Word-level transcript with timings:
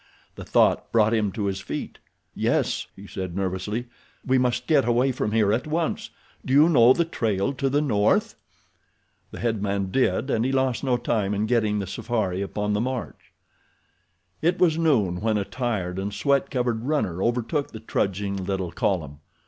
The 0.33 0.43
thought 0.43 0.91
brought 0.91 1.13
him 1.13 1.31
to 1.33 1.45
his 1.45 1.59
feet. 1.59 1.99
"Yes," 2.33 2.87
he 2.95 3.05
said, 3.05 3.35
nervously, 3.35 3.85
"we 4.25 4.39
must 4.39 4.65
get 4.65 4.83
away 4.87 5.11
from 5.11 5.31
here 5.31 5.53
at 5.53 5.67
once. 5.67 6.09
Do 6.43 6.55
you 6.55 6.67
know 6.69 6.91
the 6.91 7.05
trail 7.05 7.53
to 7.53 7.69
the 7.69 7.81
north?" 7.83 8.33
The 9.29 9.37
head 9.39 9.61
man 9.61 9.91
did, 9.91 10.31
and 10.31 10.43
he 10.43 10.51
lost 10.51 10.83
no 10.83 10.97
time 10.97 11.35
in 11.35 11.45
getting 11.45 11.77
the 11.77 11.85
safari 11.85 12.41
upon 12.41 12.73
the 12.73 12.81
march. 12.81 13.31
It 14.41 14.57
was 14.57 14.75
noon 14.75 15.17
when 15.21 15.37
a 15.37 15.45
tired 15.45 15.99
and 15.99 16.11
sweat 16.11 16.49
covered 16.49 16.85
runner 16.85 17.21
overtook 17.21 17.69
the 17.69 17.79
trudging 17.79 18.35
little 18.37 18.71
column. 18.71 19.19